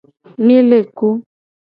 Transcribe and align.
Mi 0.45 0.55
le 0.69 0.79
ku. 1.01 1.07